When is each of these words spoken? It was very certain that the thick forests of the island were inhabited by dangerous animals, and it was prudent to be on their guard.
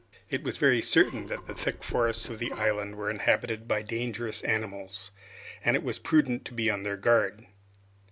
It 0.31 0.41
was 0.41 0.57
very 0.57 0.81
certain 0.81 1.27
that 1.27 1.45
the 1.45 1.53
thick 1.53 1.83
forests 1.83 2.27
of 2.27 2.39
the 2.39 2.51
island 2.53 2.95
were 2.95 3.11
inhabited 3.11 3.67
by 3.67 3.83
dangerous 3.83 4.41
animals, 4.41 5.11
and 5.63 5.75
it 5.75 5.83
was 5.83 5.99
prudent 5.99 6.43
to 6.45 6.55
be 6.55 6.71
on 6.71 6.81
their 6.81 6.97
guard. 6.97 7.45